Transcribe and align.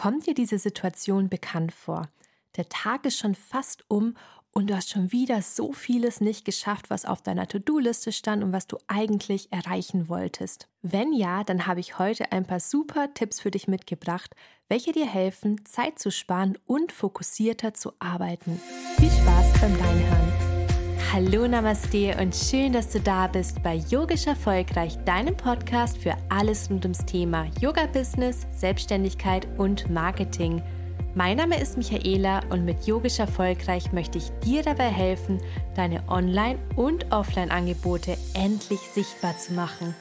Kommt 0.00 0.26
dir 0.26 0.32
diese 0.32 0.58
Situation 0.58 1.28
bekannt 1.28 1.72
vor? 1.72 2.08
Der 2.56 2.66
Tag 2.70 3.04
ist 3.04 3.18
schon 3.18 3.34
fast 3.34 3.84
um 3.88 4.16
und 4.50 4.70
du 4.70 4.74
hast 4.74 4.88
schon 4.88 5.12
wieder 5.12 5.42
so 5.42 5.74
vieles 5.74 6.22
nicht 6.22 6.46
geschafft, 6.46 6.88
was 6.88 7.04
auf 7.04 7.20
deiner 7.20 7.46
To-Do-Liste 7.46 8.10
stand 8.10 8.42
und 8.42 8.50
was 8.50 8.66
du 8.66 8.78
eigentlich 8.86 9.52
erreichen 9.52 10.08
wolltest. 10.08 10.68
Wenn 10.80 11.12
ja, 11.12 11.44
dann 11.44 11.66
habe 11.66 11.80
ich 11.80 11.98
heute 11.98 12.32
ein 12.32 12.46
paar 12.46 12.60
super 12.60 13.12
Tipps 13.12 13.40
für 13.40 13.50
dich 13.50 13.68
mitgebracht, 13.68 14.34
welche 14.70 14.92
dir 14.92 15.06
helfen, 15.06 15.66
Zeit 15.66 15.98
zu 15.98 16.10
sparen 16.10 16.56
und 16.64 16.92
fokussierter 16.92 17.74
zu 17.74 17.92
arbeiten. 17.98 18.58
Viel 18.96 19.10
Spaß 19.10 19.60
beim 19.60 19.74
Reinhören. 19.74 20.49
Hallo 21.12 21.48
Namaste 21.48 22.16
und 22.20 22.36
schön, 22.36 22.72
dass 22.72 22.90
du 22.90 23.00
da 23.00 23.26
bist 23.26 23.60
bei 23.64 23.80
Yogisch 23.90 24.28
Erfolgreich, 24.28 24.96
deinem 25.04 25.36
Podcast 25.36 25.98
für 25.98 26.16
alles 26.28 26.70
rund 26.70 26.84
ums 26.84 27.04
Thema 27.04 27.46
Yoga-Business, 27.60 28.46
Selbstständigkeit 28.52 29.48
und 29.58 29.90
Marketing– 29.90 30.62
mein 31.14 31.38
Name 31.38 31.60
ist 31.60 31.76
Michaela 31.76 32.40
und 32.50 32.64
mit 32.64 32.86
Yogisch 32.86 33.18
Erfolgreich 33.18 33.92
möchte 33.92 34.18
ich 34.18 34.30
dir 34.44 34.62
dabei 34.62 34.88
helfen, 34.88 35.40
deine 35.74 36.08
Online- 36.08 36.58
und 36.76 37.10
Offline-Angebote 37.10 38.16
endlich 38.34 38.78
sichtbar 38.94 39.36
zu 39.36 39.54
machen. 39.54 39.92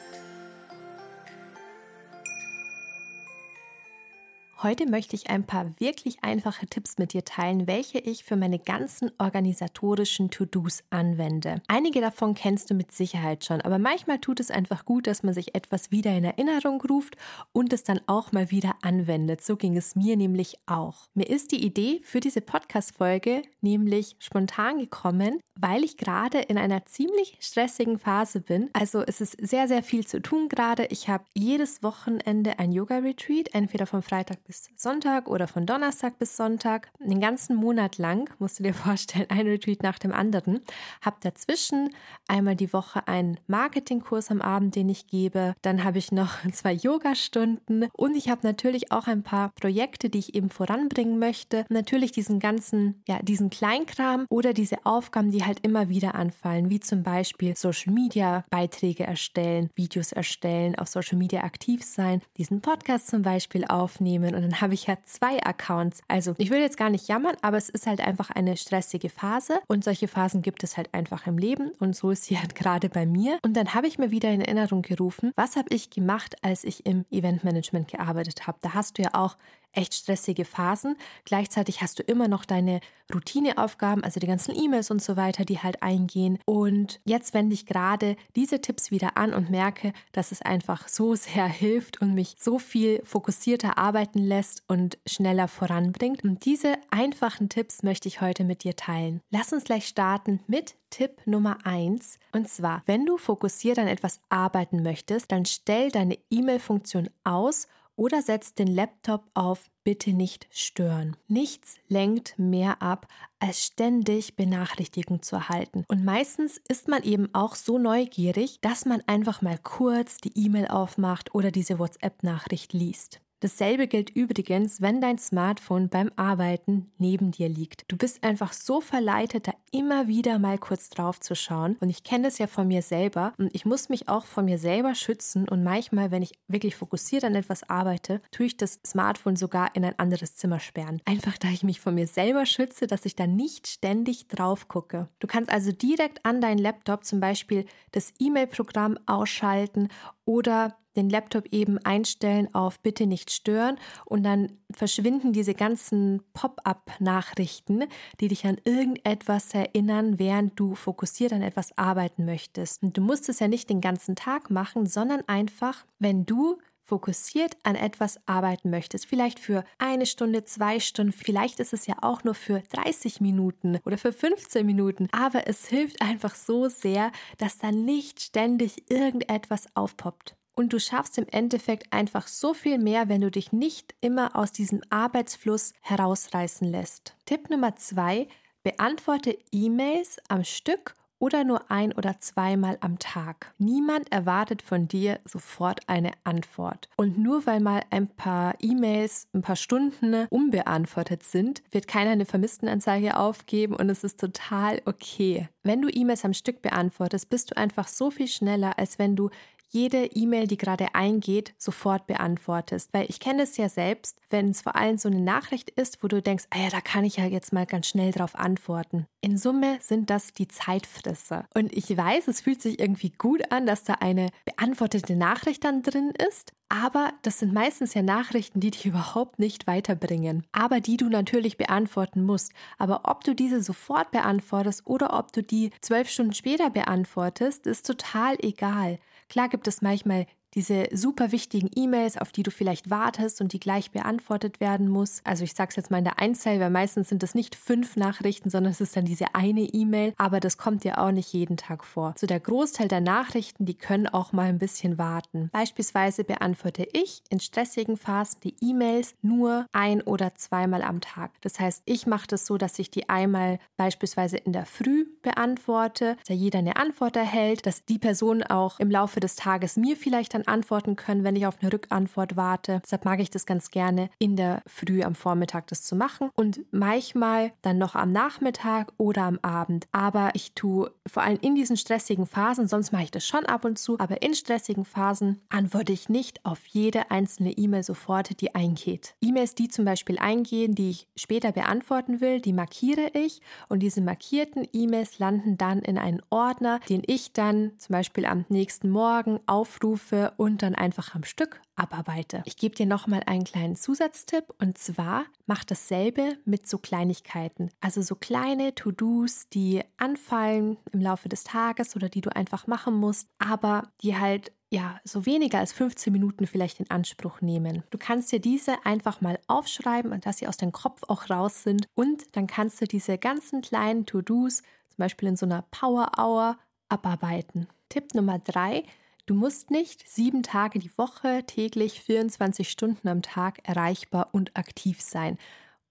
Heute 4.62 4.90
möchte 4.90 5.16
ich 5.16 5.30
ein 5.30 5.46
paar 5.46 5.80
wirklich 5.80 6.22
einfache 6.22 6.68
Tipps 6.68 6.98
mit 6.98 7.14
dir 7.14 7.24
teilen, 7.24 7.66
welche 7.66 7.98
ich 7.98 8.26
für 8.26 8.36
meine 8.36 8.60
ganzen 8.60 9.10
organisatorischen 9.18 10.32
To-Dos 10.32 10.84
anwende. 10.90 11.62
Einige 11.70 12.02
davon 12.02 12.34
kennst 12.34 12.70
du 12.70 12.74
mit 12.74 12.92
Sicherheit 12.92 13.46
schon, 13.46 13.62
aber 13.62 13.80
manchmal 13.80 14.20
tut 14.20 14.42
es 14.42 14.52
einfach 14.52 14.84
gut, 14.84 15.08
dass 15.08 15.24
man 15.24 15.34
sich 15.34 15.56
etwas 15.56 15.92
wieder 15.92 16.14
in 16.14 16.26
Erinnerung 16.26 16.82
ruft 16.82 17.16
und 17.54 17.72
es 17.72 17.86
dann 17.86 18.02
auch 18.06 18.34
mal 18.34 18.52
wieder 18.52 18.76
anwendet. 18.82 19.42
So 19.42 19.56
ging 19.56 19.78
es 19.78 19.96
mir 19.96 20.18
nämlich 20.18 20.58
auch. 20.66 21.08
Mir 21.14 21.30
ist 21.30 21.54
die 21.54 21.66
Idee 21.66 22.02
für 22.04 22.20
diese 22.20 22.42
Podcast-Folge 22.42 23.44
nämlich 23.62 24.18
spontan 24.20 24.80
gekommen, 24.80 25.40
weil 25.56 25.86
ich 25.86 25.96
gerade 25.96 26.40
in 26.40 26.58
einer 26.58 26.86
ziemlich 26.86 27.38
stressigen 27.40 27.98
Phase 27.98 28.42
bin. 28.42 28.70
Also 28.74 29.04
es 29.08 29.22
ist 29.22 29.38
sehr, 29.40 29.70
sehr 29.70 29.84
viel 29.84 30.06
zu 30.06 30.22
tun 30.22 30.50
gerade. 30.50 30.86
Ich 30.88 31.08
habe 31.08 31.24
jedes 31.34 31.82
Wochenende 31.82 32.60
ein 32.60 32.74
Yoga-Retreat, 32.74 33.54
entweder 33.54 33.86
vom 33.86 34.02
Freitag 34.02 34.49
bis 34.50 34.68
Sonntag 34.76 35.28
oder 35.30 35.48
von 35.48 35.68
Donnerstag 35.68 36.18
bis 36.18 36.36
Sonntag, 36.36 36.90
den 37.00 37.20
ganzen 37.20 37.56
Monat 37.56 38.00
lang, 38.00 38.32
musst 38.40 38.58
du 38.58 38.64
dir 38.64 38.74
vorstellen, 38.86 39.28
ein 39.30 39.46
Retreat 39.46 39.84
nach 39.84 40.00
dem 40.00 40.12
anderen. 40.12 40.62
Habe 41.02 41.18
dazwischen 41.22 41.94
einmal 42.28 42.56
die 42.56 42.74
Woche 42.74 43.08
einen 43.08 43.40
Marketingkurs 43.46 44.32
am 44.32 44.42
Abend, 44.42 44.76
den 44.76 44.90
ich 44.90 45.06
gebe. 45.06 45.54
Dann 45.62 45.84
habe 45.84 46.00
ich 46.00 46.12
noch 46.12 46.38
zwei 46.52 46.74
Yoga-Stunden 46.74 47.90
und 47.94 48.16
ich 48.16 48.30
habe 48.30 48.42
natürlich 48.42 48.92
auch 48.92 49.06
ein 49.06 49.22
paar 49.22 49.50
Projekte, 49.50 50.10
die 50.10 50.18
ich 50.18 50.34
eben 50.34 50.50
voranbringen 50.50 51.20
möchte. 51.20 51.66
Natürlich 51.70 52.12
diesen 52.12 52.40
ganzen, 52.40 53.04
ja, 53.08 53.20
diesen 53.22 53.52
Kleinkram 53.52 54.26
oder 54.30 54.54
diese 54.54 54.84
Aufgaben, 54.84 55.30
die 55.30 55.46
halt 55.46 55.60
immer 55.60 55.90
wieder 55.90 56.16
anfallen, 56.16 56.72
wie 56.72 56.80
zum 56.80 57.04
Beispiel 57.04 57.56
Social 57.56 57.94
Media 57.94 58.44
Beiträge 58.50 59.04
erstellen, 59.04 59.70
Videos 59.76 60.12
erstellen, 60.12 60.76
auf 60.76 60.88
Social 60.88 61.20
Media 61.20 61.44
aktiv 61.44 61.84
sein, 61.84 62.24
diesen 62.38 62.62
Podcast 62.62 63.10
zum 63.10 63.22
Beispiel 63.22 63.64
aufnehmen 63.66 64.39
und 64.40 64.44
dann 64.44 64.62
habe 64.62 64.74
ich 64.74 64.88
ja 64.88 64.98
zwei 65.04 65.44
Accounts. 65.44 66.02
Also 66.08 66.34
ich 66.38 66.50
will 66.50 66.62
jetzt 66.62 66.78
gar 66.78 66.90
nicht 66.90 67.10
jammern, 67.10 67.36
aber 67.42 67.58
es 67.58 67.68
ist 67.68 67.88
halt 67.88 68.00
einfach 68.00 68.30
eine 68.30 68.56
stressige 68.56 69.10
Phase 69.10 69.60
und 69.68 69.84
solche 69.84 70.08
Phasen 70.08 70.42
gibt 70.42 70.64
es 70.64 70.78
halt 70.78 70.94
einfach 70.94 71.28
im 71.28 71.38
Leben 71.38 71.72
und 71.80 71.94
so 71.94 72.12
ist 72.12 72.24
sie 72.24 72.38
halt 72.40 72.56
gerade 72.56 72.88
bei 72.88 73.06
mir. 73.06 73.38
Und 73.44 73.58
dann 73.58 73.74
habe 73.74 73.88
ich 73.88 73.98
mir 73.98 74.12
wieder 74.12 74.30
in 74.30 74.40
Erinnerung 74.40 74.82
gerufen, 74.82 75.34
was 75.36 75.58
habe 75.58 75.68
ich 75.72 75.90
gemacht, 75.90 76.38
als 76.42 76.64
ich 76.64 76.86
im 76.86 77.06
Eventmanagement 77.12 77.90
gearbeitet 77.90 78.48
habe. 78.48 78.60
Da 78.62 78.74
hast 78.74 78.98
du 78.98 79.02
ja 79.02 79.10
auch 79.14 79.36
echt 79.74 79.94
stressige 79.94 80.46
Phasen. 80.46 80.96
Gleichzeitig 81.26 81.82
hast 81.82 82.00
du 82.00 82.04
immer 82.04 82.28
noch 82.28 82.46
deine 82.46 82.80
Routineaufgaben, 83.14 84.04
also 84.04 84.20
die 84.20 84.28
ganzen 84.28 84.56
E-Mails 84.56 84.92
und 84.92 85.02
so 85.02 85.18
weiter, 85.18 85.46
die 85.46 85.60
halt 85.60 85.82
eingehen. 85.82 86.40
Und 86.46 87.00
jetzt 87.06 87.34
wende 87.34 87.54
ich 87.54 87.66
gerade 87.66 88.16
diese 88.36 88.62
Tipps 88.62 88.92
wieder 88.92 89.18
an 89.18 89.34
und 89.34 89.50
merke, 89.50 89.94
dass 90.12 90.32
es 90.32 90.42
einfach 90.42 90.88
so 90.88 91.16
sehr 91.20 91.48
hilft 91.48 92.02
und 92.02 92.14
mich 92.14 92.36
so 92.40 92.60
viel 92.60 93.02
fokussierter 93.04 93.78
arbeiten 93.78 94.20
lässt 94.20 94.64
und 94.68 94.98
schneller 95.06 95.48
voranbringt. 95.48 96.24
Und 96.24 96.46
diese 96.46 96.76
einfachen 96.92 97.50
Tipps 97.50 97.84
möchte 97.84 98.08
ich 98.08 98.22
heute 98.22 98.44
mit 98.44 98.64
dir 98.64 98.76
teilen. 98.76 99.22
Lass 99.30 99.54
uns 99.54 99.64
gleich 99.64 99.88
starten 99.88 100.40
mit 100.48 100.76
Tipp 100.90 101.22
Nummer 101.26 101.58
1. 101.64 102.20
Und 102.32 102.48
zwar, 102.48 102.84
wenn 102.86 103.06
du 103.06 103.18
fokussiert 103.18 103.80
an 103.80 103.88
etwas 103.88 104.20
arbeiten 104.30 104.82
möchtest, 104.82 105.32
dann 105.32 105.46
stell 105.46 105.92
deine 105.92 106.18
E-Mail-Funktion 106.30 107.10
aus 107.24 107.68
oder 108.00 108.22
setzt 108.22 108.60
den 108.60 108.68
Laptop 108.68 109.30
auf 109.34 109.70
Bitte 109.84 110.14
nicht 110.14 110.48
stören. 110.52 111.18
Nichts 111.28 111.76
lenkt 111.88 112.38
mehr 112.38 112.82
ab, 112.82 113.08
als 113.40 113.66
ständig 113.66 114.36
Benachrichtigungen 114.36 115.22
zu 115.22 115.36
erhalten. 115.36 115.84
Und 115.88 116.06
meistens 116.06 116.62
ist 116.70 116.88
man 116.88 117.04
eben 117.04 117.34
auch 117.34 117.56
so 117.56 117.78
neugierig, 117.78 118.60
dass 118.62 118.86
man 118.86 119.02
einfach 119.08 119.42
mal 119.42 119.58
kurz 119.58 120.18
die 120.18 120.32
E-Mail 120.46 120.68
aufmacht 120.68 121.34
oder 121.34 121.52
diese 121.52 121.80
WhatsApp-Nachricht 121.80 122.72
liest. 122.72 123.20
Dasselbe 123.42 123.88
gilt 123.88 124.10
übrigens, 124.10 124.82
wenn 124.82 125.00
dein 125.00 125.18
Smartphone 125.18 125.88
beim 125.88 126.12
Arbeiten 126.18 126.92
neben 126.98 127.32
dir 127.32 127.48
liegt. 127.48 127.86
Du 127.88 127.96
bist 127.96 128.24
einfach 128.24 128.52
so 128.52 128.82
verleitet, 128.82 129.48
da 129.48 129.54
immer 129.72 130.08
wieder 130.08 130.40
mal 130.40 130.58
kurz 130.58 130.90
drauf 130.90 131.20
zu 131.22 131.36
schauen. 131.36 131.78
Und 131.80 131.90
ich 131.90 132.04
kenne 132.04 132.26
das 132.26 132.38
ja 132.38 132.48
von 132.48 132.68
mir 132.68 132.82
selber 132.82 133.34
und 133.38 133.54
ich 133.56 133.66
muss 133.66 133.88
mich 133.88 134.10
auch 134.10 134.26
von 134.26 134.46
mir 134.46 134.58
selber 134.58 134.94
schützen. 134.94 135.48
Und 135.48 135.64
manchmal, 135.64 136.12
wenn 136.12 136.22
ich 136.22 136.34
wirklich 136.48 136.76
fokussiert 136.76 137.24
an 137.24 137.36
etwas 137.36 137.70
arbeite, 137.70 138.22
tue 138.32 138.48
ich 138.48 138.58
das 138.58 138.80
Smartphone 138.86 139.38
sogar 139.38 139.76
in 139.76 139.86
ein 139.86 139.98
anderes 139.98 140.36
Zimmer 140.36 140.60
sperren. 140.60 141.02
Einfach 141.06 141.38
da 141.38 141.48
ich 141.50 141.64
mich 141.64 141.80
von 141.80 141.96
mir 141.96 142.08
selber 142.08 142.46
schütze, 142.46 142.88
dass 142.88 143.06
ich 143.06 143.16
da 143.16 143.26
nicht 143.26 143.68
ständig 143.68 144.28
drauf 144.28 144.68
gucke. 144.68 145.08
Du 145.20 145.28
kannst 145.28 145.50
also 145.50 145.72
direkt 145.72 146.26
an 146.26 146.42
deinen 146.42 146.60
Laptop 146.60 147.06
zum 147.06 147.22
Beispiel 147.22 147.66
das 147.92 148.14
E-Mail-Programm 148.20 148.98
ausschalten 149.06 149.88
oder 150.26 150.76
den 151.00 151.10
Laptop 151.10 151.48
eben 151.48 151.78
einstellen 151.80 152.54
auf 152.54 152.80
Bitte 152.80 153.08
nicht 153.08 153.32
stören 153.32 153.78
und 154.06 154.24
dann 154.24 154.52
verschwinden 154.72 155.34
diese 155.34 155.54
ganzen 155.54 156.22
Pop-up-Nachrichten, 156.34 157.86
die 158.20 158.28
dich 158.28 158.46
an 158.46 158.58
irgendetwas 158.66 159.54
erinnern, 159.54 160.20
während 160.20 160.60
du 160.60 160.76
fokussiert 160.76 161.34
an 161.34 161.42
etwas 161.42 161.78
arbeiten 161.78 162.26
möchtest. 162.26 162.84
Und 162.84 162.98
du 162.98 163.02
musst 163.02 163.30
es 163.30 163.40
ja 163.40 163.48
nicht 163.48 163.70
den 163.70 163.82
ganzen 163.82 164.16
Tag 164.16 164.50
machen, 164.50 164.86
sondern 164.86 165.22
einfach, 165.28 165.86
wenn 166.00 166.26
du 166.26 166.58
fokussiert 166.90 167.56
an 167.64 167.76
etwas 167.76 168.20
arbeiten 168.26 168.72
möchtest, 168.72 169.06
vielleicht 169.06 169.40
für 169.40 169.64
eine 169.78 170.08
Stunde, 170.08 170.44
zwei 170.44 170.80
Stunden, 170.80 171.14
vielleicht 171.14 171.60
ist 171.60 171.72
es 171.72 171.86
ja 171.86 171.96
auch 172.02 172.24
nur 172.24 172.34
für 172.34 172.64
30 172.72 173.22
Minuten 173.22 173.80
oder 173.86 174.00
für 174.00 174.12
15 174.12 174.66
Minuten, 174.66 175.08
aber 175.12 175.48
es 175.48 175.68
hilft 175.68 176.02
einfach 176.02 176.34
so 176.34 176.68
sehr, 176.68 177.12
dass 177.38 177.60
da 177.60 177.72
nicht 177.72 178.22
ständig 178.22 178.90
irgendetwas 178.90 179.68
aufpoppt. 179.76 180.36
Und 180.60 180.74
du 180.74 180.80
schaffst 180.82 181.18
im 181.18 181.26
Endeffekt 181.30 181.94
einfach 181.94 182.28
so 182.28 182.54
viel 182.54 182.80
mehr, 182.80 183.08
wenn 183.08 183.22
du 183.22 183.32
dich 183.32 183.54
nicht 183.54 183.96
immer 184.02 184.36
aus 184.36 184.52
diesem 184.52 184.82
Arbeitsfluss 184.90 185.72
herausreißen 185.80 186.68
lässt. 186.70 187.16
Tipp 187.26 187.50
Nummer 187.50 187.78
zwei, 187.78 188.28
beantworte 188.62 189.38
E-Mails 189.54 190.18
am 190.28 190.44
Stück 190.44 190.98
oder 191.18 191.46
nur 191.46 191.72
ein 191.72 191.94
oder 191.94 192.20
zweimal 192.20 192.78
am 192.82 193.00
Tag. 193.00 193.54
Niemand 193.58 194.12
erwartet 194.12 194.62
von 194.62 194.90
dir 194.90 195.22
sofort 195.24 195.80
eine 195.88 196.12
Antwort. 196.26 196.90
Und 196.98 197.18
nur 197.18 197.46
weil 197.46 197.62
mal 197.62 197.84
ein 197.90 198.08
paar 198.10 198.56
E-Mails, 198.60 199.30
ein 199.34 199.42
paar 199.42 199.56
Stunden 199.56 200.28
unbeantwortet 200.30 201.24
sind, 201.24 201.62
wird 201.72 201.88
keiner 201.88 202.12
eine 202.12 202.26
Vermisstenanzeige 202.26 203.16
aufgeben 203.16 203.78
und 203.78 203.90
es 203.90 204.04
ist 204.04 204.20
total 204.20 204.82
okay. 204.84 205.48
Wenn 205.64 205.82
du 205.82 205.90
E-Mails 205.90 206.26
am 206.26 206.34
Stück 206.34 206.62
beantwortest, 206.62 207.30
bist 207.30 207.52
du 207.52 207.58
einfach 207.58 207.88
so 207.88 208.12
viel 208.12 208.28
schneller, 208.28 208.78
als 208.78 209.00
wenn 209.00 209.16
du 209.16 209.30
jede 209.70 210.06
E-Mail, 210.06 210.48
die 210.48 210.58
gerade 210.58 210.94
eingeht, 210.96 211.54
sofort 211.58 212.08
beantwortest. 212.08 212.90
Weil 212.92 213.06
ich 213.10 213.20
kenne 213.20 213.44
es 213.44 213.58
ja 213.58 213.70
selbst, 213.70 214.20
wenn 214.30 214.50
es 214.50 214.62
vor 214.62 214.76
allem 214.76 214.98
so 214.98 215.10
eine 215.10 215.22
Nachricht 215.22 215.70
ist, 215.72 216.04
wo 216.04 216.08
du 216.08 216.22
denkst, 216.22 216.46
ah 216.50 216.60
ja, 216.60 216.70
da 216.70 216.82
kann 216.82 217.06
ich 217.06 217.18
ja 217.18 217.26
jetzt 217.26 217.54
mal 217.54 217.66
ganz 217.66 217.88
schnell 217.88 218.12
drauf 218.12 218.36
antworten. 218.36 219.06
In 219.22 219.38
Summe 219.38 219.78
sind 219.82 220.10
das 220.10 220.34
die 220.34 220.48
Zeitfresser. 220.48 221.46
Und 221.54 221.72
ich 221.74 221.96
weiß, 221.96 222.28
es 222.28 222.42
fühlt 222.42 222.62
sich 222.62 222.80
irgendwie 222.80 223.12
gut 223.12 223.52
an, 223.52 223.66
dass 223.66 223.84
da 223.84 223.96
eine 223.96 224.30
beantwortete 224.46 225.16
Nachricht 225.16 225.64
dann 225.64 225.84
drin 225.84 226.14
ist. 226.28 226.54
Aber 226.70 227.14
das 227.24 227.40
sind 227.40 227.52
meistens 227.52 227.96
ja 227.96 228.04
Nachrichten, 228.04 228.60
die 228.60 228.72
dich 228.72 228.86
überhaupt 228.86 229.40
nicht 229.40 229.68
weiterbringen, 229.68 230.46
aber 230.52 230.80
die 230.80 230.98
du 230.98 231.10
natürlich 231.10 231.58
beantworten 231.58 232.24
musst. 232.24 232.54
Aber 232.78 233.02
ob 233.06 233.24
du 233.24 233.34
diese 233.34 233.62
sofort 233.62 234.12
beantwortest 234.12 234.86
oder 234.86 235.18
ob 235.18 235.34
du 235.34 235.44
die 235.44 235.72
zwölf 235.82 236.10
Stunden 236.10 236.34
später 236.34 236.70
beantwortest, 236.70 237.68
ist 237.68 237.86
total 237.86 238.36
egal. 238.40 239.00
Klar 239.30 239.48
gibt 239.48 239.68
es 239.68 239.82
manchmal 239.82 240.26
diese 240.56 240.88
super 240.92 241.32
wichtigen 241.32 241.70
E-Mails, 241.76 242.18
auf 242.18 242.32
die 242.32 242.44
du 242.44 242.52
vielleicht 242.52 242.90
wartest 242.90 243.42
und 243.42 243.54
die 243.54 243.60
gleich 243.60 243.92
beantwortet 243.92 244.60
werden 244.60 244.90
muss. 244.90 245.22
Also 245.24 245.44
ich 245.44 245.54
sage 245.54 245.70
es 245.70 245.76
jetzt 245.76 245.92
mal 245.92 246.00
in 246.00 246.04
der 246.04 246.20
Einzahl, 246.20 246.60
weil 246.60 246.70
meistens 246.70 247.10
sind 247.10 247.24
es 247.24 247.36
nicht 247.36 247.56
fünf 247.56 247.96
Nachrichten, 247.96 248.50
sondern 248.50 248.72
es 248.72 248.82
ist 248.82 248.96
dann 248.96 249.06
diese 249.06 249.36
eine 249.36 249.62
E-Mail, 249.62 250.14
aber 250.18 250.40
das 250.40 250.58
kommt 250.58 250.84
dir 250.84 251.00
auch 251.00 251.12
nicht 251.12 251.34
jeden 251.34 251.58
Tag 251.58 251.84
vor. 251.84 252.14
So 252.18 252.28
der 252.28 252.40
Großteil 252.40 252.88
der 252.88 253.02
Nachrichten, 253.02 253.66
die 253.66 253.76
können 253.76 254.08
auch 254.08 254.32
mal 254.34 254.50
ein 254.50 254.60
bisschen 254.60 254.98
warten. 254.98 255.50
Beispielsweise 255.52 256.24
beantworte 256.24 256.88
ich 256.94 257.22
in 257.30 257.40
stressigen 257.40 257.98
Phasen 257.98 258.40
die 258.44 258.56
E-Mails 258.62 259.16
nur 259.22 259.66
ein 259.72 260.02
oder 260.02 260.36
zweimal 260.36 260.82
am 260.82 261.02
Tag. 261.02 261.32
Das 261.42 261.60
heißt, 261.60 261.84
ich 261.86 262.08
mache 262.08 262.28
das 262.28 262.46
so, 262.46 262.58
dass 262.58 262.80
ich 262.80 262.90
die 262.90 263.10
einmal 263.10 263.60
beispielsweise 263.78 264.38
in 264.38 264.54
der 264.54 264.66
Früh 264.66 265.06
beantworte, 265.22 266.18
dass 266.28 266.36
jeder 266.36 266.60
eine 266.60 266.78
Antwort 266.78 267.16
erhält, 267.16 267.66
dass 267.66 267.86
die 267.86 268.00
Person 268.00 268.44
auch 268.44 268.80
im 268.80 268.92
Laufe 268.92 269.20
des 269.20 269.36
Tages 269.36 269.78
mir 269.78 269.96
vielleicht 269.96 270.34
dann 270.34 270.39
antworten 270.48 270.96
können, 270.96 271.24
wenn 271.24 271.36
ich 271.36 271.46
auf 271.46 271.58
eine 271.62 271.72
Rückantwort 271.72 272.36
warte. 272.36 272.82
Deshalb 272.84 273.06
mag 273.06 273.20
ich 273.20 273.30
das 273.30 273.46
ganz 273.46 273.72
gerne 273.72 274.10
in 274.20 274.36
der 274.36 274.62
Früh 274.68 275.04
am 275.04 275.16
Vormittag 275.16 275.68
das 275.68 275.84
zu 275.84 275.96
machen 275.96 276.30
und 276.36 276.62
manchmal 276.72 277.52
dann 277.62 277.78
noch 277.78 277.96
am 277.96 278.12
Nachmittag 278.12 278.92
oder 278.98 279.24
am 279.24 279.40
Abend. 279.42 279.88
Aber 279.92 280.32
ich 280.34 280.54
tue 280.54 280.92
vor 281.08 281.24
allem 281.24 281.40
in 281.42 281.56
diesen 281.56 281.78
stressigen 281.78 282.26
Phasen, 282.26 282.68
sonst 282.68 282.92
mache 282.92 283.04
ich 283.04 283.12
das 283.12 283.26
schon 283.26 283.46
ab 283.46 283.66
und 283.66 283.78
zu, 283.78 284.00
aber 284.00 284.22
in 284.22 284.34
stressigen 284.34 284.86
Phasen 284.86 285.42
antworte 285.50 285.94
ich 285.94 286.10
nicht 286.10 286.46
auf 286.46 286.66
jede 286.66 287.12
einzelne 287.12 287.52
E-Mail 287.52 287.84
sofort, 287.84 288.42
die 288.42 288.56
eingeht. 288.56 289.16
E-Mails, 289.22 289.56
die 289.56 289.68
zum 289.68 289.86
Beispiel 289.86 290.18
eingehen, 290.20 290.76
die 290.76 290.92
ich 290.92 291.08
später 291.16 291.52
beantworten 291.52 292.22
will, 292.22 292.40
die 292.40 292.54
markiere 292.54 293.12
ich 293.14 293.42
und 293.68 293.80
diese 293.80 294.02
markierten 294.02 294.68
E-Mails 294.74 295.20
landen 295.20 295.58
dann 295.58 295.80
in 295.80 295.98
einen 295.98 296.22
Ordner, 296.30 296.80
den 296.90 297.04
ich 297.06 297.34
dann 297.34 297.72
zum 297.78 297.94
Beispiel 297.94 298.26
am 298.26 298.46
nächsten 298.50 298.90
Morgen 298.90 299.40
aufrufe 299.46 300.29
und 300.38 300.62
dann 300.64 300.76
einfach 300.76 301.16
am 301.16 301.24
Stück 301.24 301.62
abarbeite. 301.76 302.44
Ich 302.46 302.58
gebe 302.58 302.76
dir 302.76 302.86
nochmal 302.86 303.22
einen 303.26 303.44
kleinen 303.44 303.76
Zusatztipp 303.76 304.46
und 304.60 304.78
zwar 304.78 305.26
mach 305.46 305.64
dasselbe 305.64 306.38
mit 306.46 306.68
so 306.68 306.78
Kleinigkeiten. 306.78 307.72
Also 307.82 308.02
so 308.02 308.16
kleine 308.16 308.76
To-Dos, 308.76 309.50
die 309.50 309.82
anfallen 309.98 310.78
im 310.92 311.02
Laufe 311.02 311.30
des 311.30 311.44
Tages 311.44 311.96
oder 311.96 312.10
die 312.10 312.22
du 312.22 312.36
einfach 312.36 312.68
machen 312.68 312.96
musst, 312.96 313.28
aber 313.40 313.90
die 314.02 314.18
halt 314.18 314.52
ja, 314.72 315.00
so 315.04 315.26
weniger 315.26 315.58
als 315.60 315.74
15 315.74 316.14
Minuten 316.14 316.46
vielleicht 316.46 316.80
in 316.80 316.90
Anspruch 316.92 317.42
nehmen. 317.42 317.84
Du 317.90 317.98
kannst 317.98 318.32
dir 318.32 318.40
diese 318.40 318.86
einfach 318.86 319.20
mal 319.20 319.40
aufschreiben 319.48 320.12
und 320.12 320.26
dass 320.26 320.38
sie 320.38 320.48
aus 320.48 320.58
deinem 320.58 320.72
Kopf 320.72 321.02
auch 321.08 321.30
raus 321.30 321.64
sind 321.64 321.88
und 321.96 322.36
dann 322.36 322.46
kannst 322.46 322.80
du 322.80 322.86
diese 322.86 323.18
ganzen 323.18 323.62
kleinen 323.62 324.06
To-Dos 324.06 324.58
zum 324.90 324.98
Beispiel 324.98 325.30
in 325.30 325.36
so 325.36 325.46
einer 325.46 325.64
Power 325.72 326.12
Hour 326.18 326.58
abarbeiten. 326.88 327.68
Tipp 327.90 328.14
Nummer 328.14 328.38
drei, 328.40 328.84
Du 329.30 329.36
musst 329.36 329.70
nicht 329.70 330.10
sieben 330.10 330.42
Tage 330.42 330.80
die 330.80 330.98
Woche, 330.98 331.44
täglich 331.46 332.02
24 332.02 332.68
Stunden 332.68 333.08
am 333.08 333.22
Tag 333.22 333.60
erreichbar 333.62 334.30
und 334.32 334.58
aktiv 334.58 335.02
sein 335.02 335.38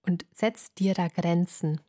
und 0.03 0.27
setz 0.35 0.75
dir 0.75 0.93
da 0.93 1.07
Grenzen. 1.07 1.81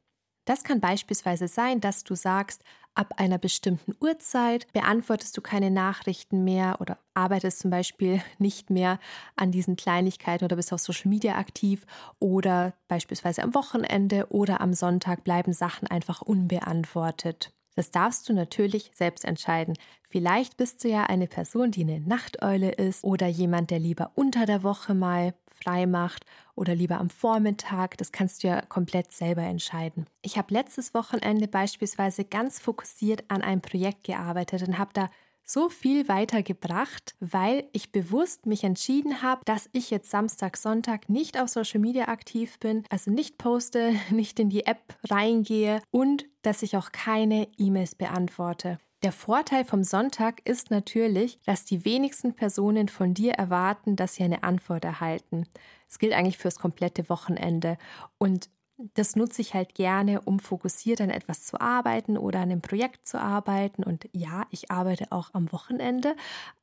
Das 0.46 0.63
kann 0.63 0.80
beispielsweise 0.80 1.48
sein, 1.48 1.81
dass 1.81 2.04
du 2.04 2.13
sagst, 2.13 2.63
ab 2.94 3.16
einer 3.18 3.40
bestimmten 3.40 3.96
Uhrzeit 4.00 4.72
beantwortest 4.74 5.36
du 5.36 5.42
keine 5.42 5.72
Nachrichten 5.72 6.44
mehr 6.44 6.78
oder 6.81 7.00
arbeitest 7.16 7.62
zum 7.62 7.72
Beispiel 7.72 8.22
nicht 8.38 8.69
mehr 8.69 9.00
an 9.36 9.51
diesen 9.51 9.75
Kleinigkeiten 9.75 10.46
oder 10.46 10.56
bist 10.56 10.72
auf 10.72 10.81
Social 10.81 11.10
Media 11.10 11.36
aktiv 11.36 11.88
oder 12.19 12.75
beispielsweise 12.88 13.42
am 13.42 13.56
Wochenende 13.56 14.28
oder 14.30 14.62
am 14.62 14.75
Sonntag 14.75 15.24
bleiben 15.24 15.54
Sachen 15.54 15.88
einfach 15.88 16.22
unbeantwortet. 16.22 17.51
Das 17.79 17.91
darfst 17.91 18.27
du 18.27 18.33
natürlich 18.33 18.91
selbst 18.93 19.23
entscheiden. 19.23 19.73
Vielleicht 20.09 20.57
bist 20.57 20.83
du 20.83 20.89
ja 20.89 21.03
eine 21.03 21.27
Person, 21.27 21.71
die 21.71 21.83
eine 21.83 22.01
Nachteule 22.01 22.73
ist 22.73 23.05
oder 23.05 23.27
jemand, 23.27 23.71
der 23.71 23.79
lieber 23.79 24.11
unter 24.15 24.45
der 24.45 24.63
Woche 24.63 24.93
mal 24.93 25.33
frei 25.63 25.85
macht 25.85 26.25
oder 26.55 26.75
lieber 26.75 26.97
am 26.97 27.09
Vormittag. 27.09 27.97
Das 27.97 28.11
kannst 28.11 28.43
du 28.43 28.49
ja 28.49 28.61
komplett 28.63 29.13
selber 29.13 29.43
entscheiden. 29.43 30.07
Ich 30.23 30.37
habe 30.37 30.53
letztes 30.53 30.93
Wochenende 30.93 31.47
beispielsweise 31.47 32.25
ganz 32.25 32.59
fokussiert 32.59 33.23
an 33.29 33.41
einem 33.41 33.61
Projekt 33.61 34.03
gearbeitet 34.03 34.67
und 34.67 34.77
habe 34.77 34.91
da 34.93 35.09
so 35.50 35.69
viel 35.69 36.07
weitergebracht, 36.07 37.16
weil 37.19 37.68
ich 37.72 37.92
bewusst 37.92 38.46
mich 38.46 38.63
entschieden 38.63 39.24
habe, 39.24 39.42
dass 39.46 39.69
ich 39.72 39.90
jetzt 39.90 40.12
Samstag, 40.12 40.57
Sonntag 40.57 41.10
nicht 41.10 41.40
auf 41.40 41.50
Social 41.50 41.80
Media 41.80 42.07
aktiv 42.07 42.60
bin, 42.60 42.84
also 42.90 43.10
nicht 43.12 43.38
poste, 43.38 43.94
nicht 44.12 44.40
in 44.40 44.50
die 44.50 44.66
App 44.66 44.98
reingehe 45.10 45.81
und 45.92 46.25
dass 46.44 46.62
ich 46.62 46.78
auch 46.78 46.92
keine 46.92 47.48
E-Mails 47.57 47.96
beantworte. 47.96 48.78
Der 49.01 49.12
Vorteil 49.13 49.63
vom 49.63 49.84
Sonntag 49.84 50.42
ist 50.48 50.72
natürlich, 50.72 51.40
dass 51.46 51.63
die 51.63 51.86
wenigsten 51.86 52.36
Personen 52.36 52.90
von 52.90 53.13
dir 53.13 53.31
erwarten, 53.34 53.96
dass 53.96 54.16
sie 54.16 54.24
eine 54.24 54.44
Antwort 54.44 54.84
erhalten. 54.84 55.48
Es 55.90 56.00
gilt 56.00 56.13
eigentlich 56.13 56.38
fürs 56.38 56.60
komplette 56.60 57.07
Wochenende. 57.07 57.78
Und 58.18 58.50
das 58.93 59.15
nutze 59.15 59.41
ich 59.41 59.53
halt 59.53 59.75
gerne, 59.75 60.21
um 60.21 60.39
fokussiert 60.39 61.01
an 61.01 61.09
etwas 61.09 61.45
zu 61.45 61.59
arbeiten 61.59 62.17
oder 62.17 62.39
an 62.39 62.51
einem 62.51 62.61
Projekt 62.61 63.07
zu 63.07 63.19
arbeiten. 63.19 63.83
Und 63.83 64.09
ja, 64.13 64.45
ich 64.51 64.71
arbeite 64.71 65.11
auch 65.11 65.33
am 65.33 65.51
Wochenende. 65.51 66.15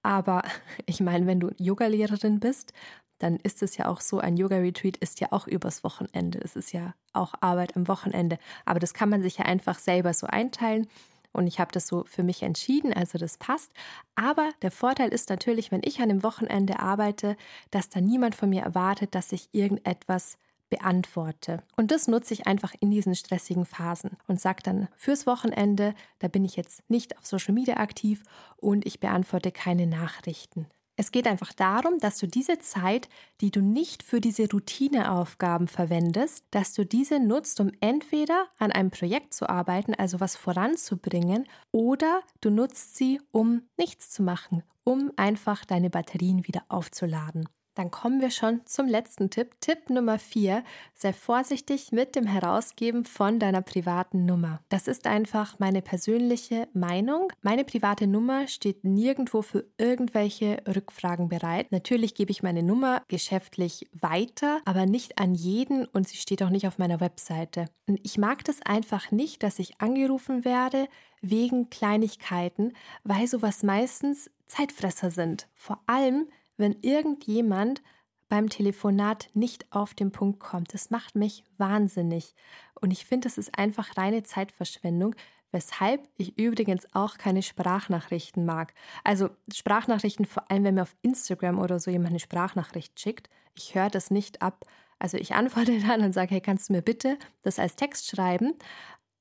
Aber 0.02 0.42
ich 0.86 1.00
meine, 1.00 1.26
wenn 1.26 1.40
du 1.40 1.50
Yogalehrerin 1.58 2.40
bist, 2.40 2.72
dann 3.18 3.36
ist 3.36 3.62
es 3.62 3.76
ja 3.76 3.88
auch 3.88 4.00
so, 4.00 4.18
ein 4.18 4.36
Yoga-Retreat 4.36 4.96
ist 4.98 5.20
ja 5.20 5.28
auch 5.30 5.46
übers 5.46 5.84
Wochenende. 5.84 6.38
Es 6.42 6.56
ist 6.56 6.72
ja 6.72 6.94
auch 7.12 7.34
Arbeit 7.40 7.76
am 7.76 7.88
Wochenende. 7.88 8.38
Aber 8.64 8.78
das 8.78 8.94
kann 8.94 9.08
man 9.08 9.22
sich 9.22 9.38
ja 9.38 9.44
einfach 9.44 9.78
selber 9.78 10.12
so 10.12 10.26
einteilen. 10.26 10.86
Und 11.32 11.46
ich 11.46 11.60
habe 11.60 11.72
das 11.72 11.86
so 11.86 12.04
für 12.06 12.22
mich 12.22 12.42
entschieden, 12.42 12.94
also 12.94 13.18
das 13.18 13.36
passt. 13.36 13.70
Aber 14.14 14.50
der 14.62 14.70
Vorteil 14.70 15.10
ist 15.10 15.28
natürlich, 15.28 15.70
wenn 15.70 15.82
ich 15.84 15.98
an 15.98 16.10
einem 16.10 16.22
Wochenende 16.22 16.78
arbeite, 16.78 17.36
dass 17.70 17.90
da 17.90 18.00
niemand 18.00 18.34
von 18.34 18.48
mir 18.48 18.62
erwartet, 18.62 19.14
dass 19.14 19.32
ich 19.32 19.50
irgendetwas 19.52 20.38
beantworte. 20.68 21.62
Und 21.76 21.90
das 21.90 22.08
nutze 22.08 22.34
ich 22.34 22.46
einfach 22.46 22.74
in 22.80 22.90
diesen 22.90 23.14
stressigen 23.14 23.64
Phasen 23.64 24.16
und 24.26 24.40
sage 24.40 24.62
dann 24.62 24.88
fürs 24.96 25.26
Wochenende, 25.26 25.94
da 26.18 26.28
bin 26.28 26.44
ich 26.44 26.56
jetzt 26.56 26.82
nicht 26.88 27.16
auf 27.18 27.26
Social 27.26 27.54
Media 27.54 27.76
aktiv 27.76 28.22
und 28.56 28.86
ich 28.86 29.00
beantworte 29.00 29.52
keine 29.52 29.86
Nachrichten. 29.86 30.66
Es 30.98 31.12
geht 31.12 31.26
einfach 31.26 31.52
darum, 31.52 31.98
dass 31.98 32.16
du 32.18 32.26
diese 32.26 32.58
Zeit, 32.58 33.10
die 33.42 33.50
du 33.50 33.60
nicht 33.60 34.02
für 34.02 34.20
diese 34.20 34.50
Routineaufgaben 34.50 35.68
verwendest, 35.68 36.44
dass 36.50 36.72
du 36.72 36.86
diese 36.86 37.20
nutzt, 37.20 37.60
um 37.60 37.70
entweder 37.80 38.46
an 38.58 38.72
einem 38.72 38.90
Projekt 38.90 39.34
zu 39.34 39.48
arbeiten, 39.48 39.94
also 39.94 40.20
was 40.20 40.36
voranzubringen, 40.36 41.46
oder 41.70 42.22
du 42.40 42.48
nutzt 42.48 42.96
sie, 42.96 43.20
um 43.30 43.68
nichts 43.76 44.10
zu 44.10 44.22
machen, 44.22 44.62
um 44.84 45.12
einfach 45.16 45.66
deine 45.66 45.90
Batterien 45.90 46.46
wieder 46.46 46.62
aufzuladen. 46.68 47.46
Dann 47.76 47.90
kommen 47.90 48.22
wir 48.22 48.30
schon 48.30 48.62
zum 48.64 48.88
letzten 48.88 49.28
Tipp. 49.28 49.52
Tipp 49.60 49.90
Nummer 49.90 50.18
4. 50.18 50.64
Sei 50.94 51.12
vorsichtig 51.12 51.92
mit 51.92 52.16
dem 52.16 52.26
Herausgeben 52.26 53.04
von 53.04 53.38
deiner 53.38 53.60
privaten 53.60 54.24
Nummer. 54.24 54.60
Das 54.70 54.88
ist 54.88 55.06
einfach 55.06 55.58
meine 55.58 55.82
persönliche 55.82 56.68
Meinung. 56.72 57.30
Meine 57.42 57.64
private 57.64 58.06
Nummer 58.06 58.48
steht 58.48 58.82
nirgendwo 58.82 59.42
für 59.42 59.66
irgendwelche 59.76 60.62
Rückfragen 60.66 61.28
bereit. 61.28 61.70
Natürlich 61.70 62.14
gebe 62.14 62.30
ich 62.30 62.42
meine 62.42 62.62
Nummer 62.62 63.02
geschäftlich 63.08 63.86
weiter, 63.92 64.60
aber 64.64 64.86
nicht 64.86 65.18
an 65.18 65.34
jeden 65.34 65.84
und 65.84 66.08
sie 66.08 66.16
steht 66.16 66.42
auch 66.42 66.50
nicht 66.50 66.66
auf 66.66 66.78
meiner 66.78 67.00
Webseite. 67.00 67.66
Und 67.86 68.00
ich 68.02 68.16
mag 68.16 68.42
das 68.44 68.62
einfach 68.62 69.10
nicht, 69.10 69.42
dass 69.42 69.58
ich 69.58 69.82
angerufen 69.82 70.46
werde 70.46 70.88
wegen 71.20 71.68
Kleinigkeiten, 71.68 72.72
weil 73.04 73.26
sowas 73.26 73.62
meistens 73.62 74.30
Zeitfresser 74.46 75.10
sind. 75.10 75.48
Vor 75.54 75.80
allem, 75.86 76.28
wenn 76.56 76.76
irgendjemand 76.82 77.82
beim 78.28 78.48
Telefonat 78.48 79.28
nicht 79.34 79.66
auf 79.70 79.94
den 79.94 80.10
Punkt 80.10 80.40
kommt. 80.40 80.74
Das 80.74 80.90
macht 80.90 81.14
mich 81.14 81.44
wahnsinnig. 81.58 82.34
Und 82.80 82.90
ich 82.90 83.06
finde, 83.06 83.28
das 83.28 83.38
ist 83.38 83.56
einfach 83.58 83.96
reine 83.96 84.22
Zeitverschwendung, 84.22 85.14
weshalb 85.52 86.08
ich 86.16 86.36
übrigens 86.38 86.86
auch 86.92 87.18
keine 87.18 87.42
Sprachnachrichten 87.42 88.44
mag. 88.44 88.74
Also 89.04 89.30
Sprachnachrichten, 89.52 90.26
vor 90.26 90.50
allem 90.50 90.64
wenn 90.64 90.74
mir 90.74 90.82
auf 90.82 90.96
Instagram 91.02 91.58
oder 91.58 91.78
so 91.78 91.90
jemand 91.90 92.10
eine 92.10 92.20
Sprachnachricht 92.20 92.98
schickt, 92.98 93.28
ich 93.54 93.74
höre 93.74 93.90
das 93.90 94.10
nicht 94.10 94.42
ab. 94.42 94.64
Also 94.98 95.16
ich 95.18 95.34
antworte 95.34 95.78
dann 95.80 96.02
und 96.02 96.12
sage, 96.12 96.32
hey, 96.32 96.40
kannst 96.40 96.68
du 96.68 96.72
mir 96.72 96.82
bitte 96.82 97.18
das 97.42 97.58
als 97.58 97.76
Text 97.76 98.10
schreiben? 98.10 98.54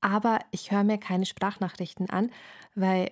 Aber 0.00 0.40
ich 0.50 0.72
höre 0.72 0.84
mir 0.84 0.98
keine 0.98 1.26
Sprachnachrichten 1.26 2.10
an, 2.10 2.30
weil 2.74 3.10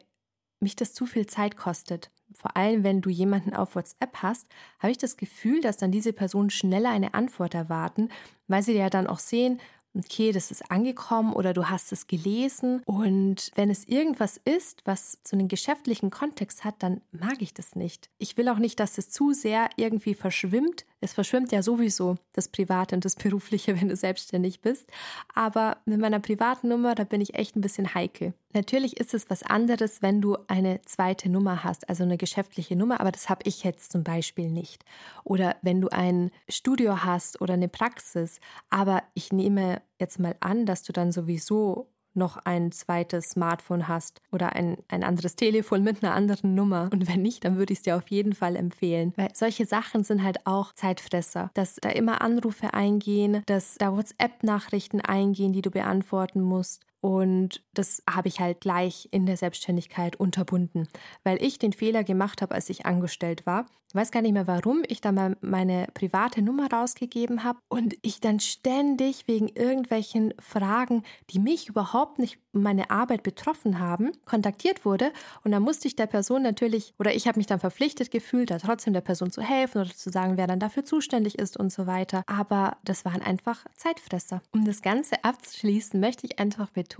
mich 0.61 0.77
das 0.77 0.93
zu 0.93 1.07
viel 1.07 1.27
Zeit 1.27 1.57
kostet 1.57 2.11
vor 2.33 2.57
allem 2.57 2.85
wenn 2.85 3.01
du 3.01 3.11
jemanden 3.11 3.55
auf 3.55 3.75
WhatsApp 3.75 4.17
hast, 4.23 4.49
habe 4.79 4.91
ich 4.91 4.99
das 4.99 5.17
Gefühl, 5.17 5.61
dass 5.61 5.77
dann 5.77 5.93
diese 5.93 6.13
Personen 6.13 6.51
schneller 6.51 6.91
eine 6.91 7.15
Antwort 7.15 7.55
erwarten, 7.55 8.09
weil 8.49 8.63
sie 8.63 8.73
ja 8.73 8.91
dann 8.91 9.07
auch 9.07 9.19
sehen, 9.19 9.61
okay, 9.97 10.33
das 10.33 10.51
ist 10.51 10.71
angekommen 10.71 11.33
oder 11.33 11.53
du 11.53 11.67
hast 11.67 11.93
es 11.93 12.07
gelesen. 12.07 12.83
Und 12.85 13.51
wenn 13.55 13.71
es 13.71 13.87
irgendwas 13.87 14.41
ist, 14.45 14.83
was 14.85 15.19
so 15.25 15.37
einen 15.37 15.49
geschäftlichen 15.49 16.11
Kontext 16.11 16.65
hat, 16.65 16.77
dann 16.81 17.01
mag 17.13 17.41
ich 17.41 17.55
das 17.55 17.77
nicht. 17.77 18.11
Ich 18.19 18.37
will 18.37 18.49
auch 18.49 18.59
nicht, 18.59 18.81
dass 18.81 18.99
es 18.99 19.11
zu 19.11 19.33
sehr 19.33 19.69
irgendwie 19.77 20.15
verschwimmt, 20.15 20.85
Es 21.05 21.13
verschwimmt 21.13 21.53
ja 21.53 21.63
sowieso 21.63 22.17
das 22.33 22.49
Private 22.49 22.95
und 22.95 23.05
das 23.05 23.15
Berufliche, 23.15 23.79
wenn 23.81 23.91
du 23.91 23.97
selbstständig 23.97 24.63
bist. 24.63 24.91
Aber 25.35 25.77
mit 25.85 26.01
meiner 26.01 26.19
privaten 26.19 26.69
Nummer, 26.69 26.95
da 26.95 27.05
bin 27.05 27.21
ich 27.21 27.35
echt 27.35 27.57
ein 27.57 27.61
bisschen 27.61 27.95
heikel. 27.95 28.33
Natürlich 28.55 28.97
ist 28.97 29.13
es 29.13 29.29
was 29.29 29.43
anderes, 29.43 30.01
wenn 30.01 30.23
du 30.23 30.39
eine 30.47 30.81
zweite 30.83 31.29
Nummer 31.29 31.63
hast, 31.63 31.91
also 31.91 32.05
eine 32.05 32.17
geschäftliche 32.17 32.75
Nummer, 32.75 33.01
aber 33.01 33.13
das 33.13 33.29
habe 33.29 33.43
ich 33.45 33.65
jetzt 33.65 33.93
zum 33.93 34.03
Beispiel 34.03 34.49
nicht. 34.49 34.85
Oder 35.25 35.57
wenn 35.61 35.83
du 35.83 35.89
ein 35.89 36.31
Studio 36.49 37.05
hast 37.05 37.39
oder 37.43 37.53
eine 37.53 37.69
Praxis, 37.69 38.41
aber 38.71 39.03
ich 39.13 39.31
nehme 39.31 39.83
jetzt 40.01 40.19
mal 40.19 40.37
an, 40.41 40.65
dass 40.65 40.85
du 40.85 40.93
dann 40.93 41.13
sowieso 41.13 41.91
noch 42.17 42.37
ein 42.45 42.73
zweites 42.73 43.31
Smartphone 43.31 43.89
hast 43.89 44.21
oder 44.33 44.55
ein, 44.55 44.79
ein 44.89 45.05
anderes 45.05 45.37
Telefon 45.37 45.83
mit 45.83 46.03
einer 46.03 46.15
anderen 46.15 46.55
Nummer. 46.55 46.89
Und 46.93 47.09
wenn 47.09 47.23
nicht, 47.23 47.45
dann 47.45 47.57
würde 47.57 47.73
ich 47.73 47.81
es 47.81 47.83
dir 47.83 47.97
auf 47.97 48.09
jeden 48.09 48.35
Fall 48.35 48.57
empfehlen. 48.57 49.13
Weil 49.17 49.31
solche 49.35 49.67
Sachen 49.67 50.05
sind 50.05 50.23
halt 50.23 50.47
auch 50.47 50.73
Zeitfresser. 50.73 51.51
Dass 51.55 51.77
da 51.77 51.91
immer 51.91 52.21
Anrufe 52.21 52.75
eingehen, 52.75 53.43
dass 53.47 53.77
da 53.77 53.97
WhatsApp-Nachrichten 53.97 55.01
eingehen, 55.01 55.53
die 55.53 55.63
du 55.63 55.71
beantworten 55.71 56.41
musst. 56.41 56.83
Und 57.05 57.63
das 57.75 58.03
habe 58.09 58.29
ich 58.29 58.41
halt 58.41 58.63
gleich 58.63 59.11
in 59.11 59.27
der 59.27 59.37
Selbstständigkeit 59.37 60.17
unterbunden, 60.17 60.89
weil 61.23 61.37
ich 61.43 61.59
den 61.59 61.75
Fehler 61.75 62.03
gemacht 62.03 62.41
habe, 62.41 62.55
als 62.55 62.71
ich 62.71 62.87
angestellt 62.87 63.45
war. 63.45 63.67
Ich 63.95 64.01
weiß 64.01 64.11
gar 64.11 64.23
nicht 64.23 64.33
mehr, 64.33 64.49
warum 64.49 64.83
ich 64.89 65.01
da 65.01 65.13
mal 65.13 65.37
meine 65.41 65.87
private 65.95 66.43
Nummer 66.43 66.69
rausgegeben 66.69 67.45
habe 67.45 67.61
und 67.69 67.95
ich 68.03 68.21
dann 68.21 68.41
ständig 68.41 69.29
wegen 69.29 69.47
irgendwelchen 69.47 70.35
Fragen, 70.41 71.05
die 71.31 71.39
mich 71.39 71.69
überhaupt 71.69 72.19
nicht 72.19 72.41
meine 72.51 72.91
Arbeit 72.91 73.23
betroffen 73.23 73.79
haben, 73.79 74.11
kontaktiert 74.25 74.85
wurde. 74.85 75.13
Und 75.45 75.53
dann 75.53 75.63
musste 75.63 75.87
ich 75.87 75.95
der 75.95 76.07
Person 76.07 76.43
natürlich, 76.43 76.95
oder 76.99 77.15
ich 77.15 77.29
habe 77.29 77.39
mich 77.39 77.47
dann 77.47 77.61
verpflichtet 77.61 78.11
gefühlt, 78.11 78.51
da 78.51 78.59
trotzdem 78.59 78.95
der 78.95 79.01
Person 79.01 79.31
zu 79.31 79.43
helfen 79.43 79.83
oder 79.83 79.95
zu 79.95 80.11
sagen, 80.11 80.37
wer 80.37 80.49
dann 80.49 80.59
dafür 80.59 80.85
zuständig 80.85 81.39
ist 81.39 81.57
und 81.57 81.71
so 81.71 81.87
weiter. 81.87 82.25
Aber 82.27 82.79
das 82.85 83.05
waren 83.05 83.23
einfach 83.23 83.65
Zeitfresser. 83.77 84.43
Um 84.53 84.65
das 84.65 84.83
Ganze 84.83 85.23
abzuschließen, 85.23 86.01
möchte 86.01 86.27
ich 86.27 86.41
einfach 86.41 86.71
betonen, 86.71 86.94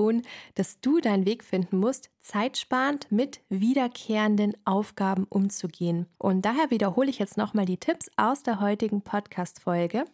dass 0.55 0.81
du 0.81 1.01
deinen 1.01 1.27
Weg 1.27 1.45
finden 1.45 1.79
musst, 1.79 2.11
zeitsparend 2.21 3.11
mit 3.11 3.41
wiederkehrenden 3.49 4.55
Aufgaben 4.65 5.25
umzugehen. 5.25 6.07
Und 6.19 6.45
daher 6.45 6.71
wiederhole 6.71 7.11
ich 7.11 7.19
jetzt 7.19 7.37
nochmal 7.37 7.67
die 7.67 7.79
Tipps 7.79 8.11
aus 8.17 8.43
der 8.43 8.61
heutigen 8.61 9.03
Podcast-Folge. 9.03 10.05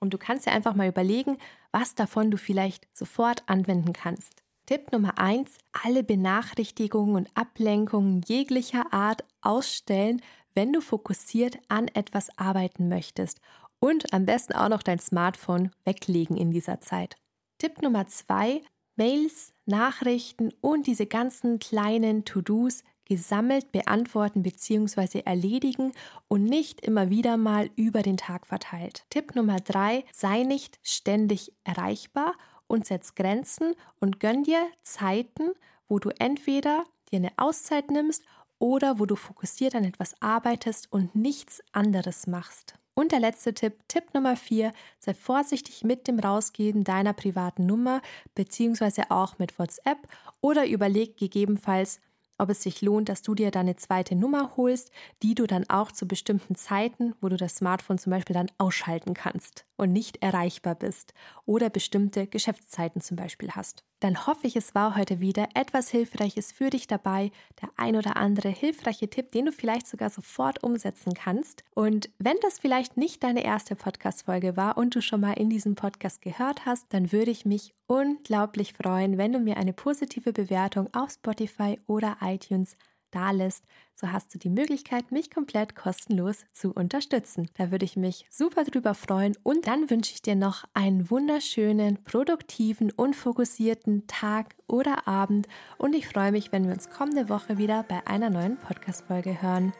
Und 0.00 0.14
du 0.14 0.18
kannst 0.18 0.46
dir 0.46 0.52
einfach 0.52 0.74
mal 0.74 0.88
überlegen, 0.88 1.38
was 1.72 1.94
davon 1.94 2.30
du 2.30 2.38
vielleicht 2.38 2.86
sofort 2.96 3.42
anwenden 3.46 3.92
kannst. 3.92 4.42
Tipp 4.66 4.92
Nummer 4.92 5.18
1. 5.18 5.56
Alle 5.72 6.04
Benachrichtigungen 6.04 7.16
und 7.16 7.30
Ablenkungen 7.34 8.20
jeglicher 8.26 8.92
Art 8.92 9.24
ausstellen, 9.40 10.20
wenn 10.54 10.72
du 10.72 10.80
fokussiert 10.80 11.58
an 11.68 11.88
etwas 11.88 12.36
arbeiten 12.38 12.88
möchtest. 12.88 13.40
Und 13.80 14.12
am 14.12 14.26
besten 14.26 14.54
auch 14.54 14.68
noch 14.68 14.82
dein 14.82 14.98
Smartphone 14.98 15.70
weglegen 15.84 16.36
in 16.36 16.50
dieser 16.50 16.80
Zeit. 16.80 17.16
Tipp 17.58 17.80
Nummer 17.80 18.08
2. 18.08 18.60
Mails, 18.98 19.52
Nachrichten 19.64 20.52
und 20.60 20.86
diese 20.86 21.06
ganzen 21.06 21.58
kleinen 21.58 22.24
To-Dos 22.24 22.82
gesammelt 23.04 23.72
beantworten 23.72 24.42
bzw. 24.42 25.20
erledigen 25.24 25.92
und 26.28 26.44
nicht 26.44 26.82
immer 26.82 27.08
wieder 27.08 27.36
mal 27.36 27.70
über 27.76 28.02
den 28.02 28.16
Tag 28.16 28.46
verteilt. 28.46 29.04
Tipp 29.08 29.34
Nummer 29.34 29.60
drei: 29.60 30.04
Sei 30.12 30.42
nicht 30.42 30.78
ständig 30.82 31.52
erreichbar 31.64 32.34
und 32.66 32.86
setz 32.86 33.14
Grenzen 33.14 33.74
und 34.00 34.20
gönn 34.20 34.42
dir 34.42 34.66
Zeiten, 34.82 35.52
wo 35.88 35.98
du 35.98 36.10
entweder 36.18 36.84
dir 37.10 37.16
eine 37.16 37.32
Auszeit 37.36 37.90
nimmst 37.90 38.22
oder 38.58 38.98
wo 38.98 39.06
du 39.06 39.16
fokussiert 39.16 39.74
an 39.74 39.84
etwas 39.84 40.14
arbeitest 40.20 40.92
und 40.92 41.14
nichts 41.14 41.62
anderes 41.72 42.26
machst. 42.26 42.74
Und 42.98 43.12
der 43.12 43.20
letzte 43.20 43.54
Tipp, 43.54 43.74
Tipp 43.86 44.12
Nummer 44.12 44.34
4, 44.34 44.72
sei 44.98 45.14
vorsichtig 45.14 45.84
mit 45.84 46.08
dem 46.08 46.18
Rausgeben 46.18 46.82
deiner 46.82 47.12
privaten 47.12 47.64
Nummer 47.64 48.02
beziehungsweise 48.34 49.12
auch 49.12 49.38
mit 49.38 49.56
WhatsApp 49.56 49.98
oder 50.40 50.66
überleg 50.66 51.16
gegebenenfalls, 51.16 52.00
ob 52.38 52.50
es 52.50 52.64
sich 52.64 52.82
lohnt, 52.82 53.08
dass 53.08 53.22
du 53.22 53.36
dir 53.36 53.52
deine 53.52 53.76
zweite 53.76 54.16
Nummer 54.16 54.56
holst, 54.56 54.90
die 55.22 55.36
du 55.36 55.46
dann 55.46 55.70
auch 55.70 55.92
zu 55.92 56.08
bestimmten 56.08 56.56
Zeiten, 56.56 57.14
wo 57.20 57.28
du 57.28 57.36
das 57.36 57.54
Smartphone 57.54 57.98
zum 57.98 58.10
Beispiel 58.10 58.34
dann 58.34 58.50
ausschalten 58.58 59.14
kannst 59.14 59.64
und 59.76 59.92
nicht 59.92 60.20
erreichbar 60.20 60.74
bist 60.74 61.14
oder 61.46 61.70
bestimmte 61.70 62.26
Geschäftszeiten 62.26 63.00
zum 63.00 63.16
Beispiel 63.16 63.52
hast. 63.52 63.84
Dann 64.00 64.26
hoffe 64.26 64.46
ich, 64.46 64.54
es 64.54 64.74
war 64.74 64.96
heute 64.96 65.18
wieder 65.18 65.48
etwas 65.54 65.88
Hilfreiches 65.90 66.52
für 66.52 66.70
dich 66.70 66.86
dabei, 66.86 67.32
der 67.60 67.70
ein 67.76 67.96
oder 67.96 68.16
andere 68.16 68.48
hilfreiche 68.48 69.10
Tipp, 69.10 69.32
den 69.32 69.46
du 69.46 69.52
vielleicht 69.52 69.88
sogar 69.88 70.10
sofort 70.10 70.62
umsetzen 70.62 71.14
kannst. 71.14 71.64
Und 71.74 72.08
wenn 72.18 72.36
das 72.42 72.60
vielleicht 72.60 72.96
nicht 72.96 73.24
deine 73.24 73.44
erste 73.44 73.74
Podcast-Folge 73.74 74.56
war 74.56 74.78
und 74.78 74.94
du 74.94 75.02
schon 75.02 75.20
mal 75.20 75.32
in 75.32 75.50
diesem 75.50 75.74
Podcast 75.74 76.22
gehört 76.22 76.64
hast, 76.64 76.86
dann 76.90 77.10
würde 77.10 77.32
ich 77.32 77.44
mich 77.44 77.74
unglaublich 77.86 78.74
freuen, 78.74 79.18
wenn 79.18 79.32
du 79.32 79.40
mir 79.40 79.56
eine 79.56 79.72
positive 79.72 80.32
Bewertung 80.32 80.88
auf 80.94 81.10
Spotify 81.10 81.80
oder 81.86 82.18
iTunes 82.22 82.76
da 83.10 83.30
lässt, 83.30 83.64
so 83.94 84.12
hast 84.12 84.34
du 84.34 84.38
die 84.38 84.50
Möglichkeit, 84.50 85.10
mich 85.10 85.30
komplett 85.30 85.74
kostenlos 85.74 86.44
zu 86.52 86.72
unterstützen. 86.72 87.48
Da 87.56 87.70
würde 87.70 87.84
ich 87.84 87.96
mich 87.96 88.26
super 88.30 88.64
drüber 88.64 88.94
freuen 88.94 89.36
und 89.42 89.66
dann 89.66 89.90
wünsche 89.90 90.12
ich 90.12 90.22
dir 90.22 90.36
noch 90.36 90.64
einen 90.74 91.10
wunderschönen, 91.10 92.02
produktiven 92.04 92.92
und 92.92 93.16
fokussierten 93.16 94.06
Tag 94.06 94.54
oder 94.66 95.08
Abend 95.08 95.48
und 95.78 95.94
ich 95.94 96.06
freue 96.06 96.32
mich, 96.32 96.52
wenn 96.52 96.66
wir 96.66 96.72
uns 96.72 96.90
kommende 96.90 97.28
Woche 97.28 97.58
wieder 97.58 97.82
bei 97.82 98.06
einer 98.06 98.30
neuen 98.30 98.56
Podcast-Folge 98.56 99.42
hören. 99.42 99.72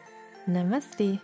Namaste. 0.45 1.21